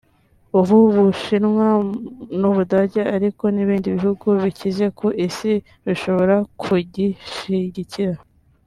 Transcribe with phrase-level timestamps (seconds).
[0.59, 1.67] u Bushinwa
[2.39, 5.53] n’u Budage ariko n’ibindi bihugu bikize ku Isi
[5.85, 8.15] bishobora kugishyigikira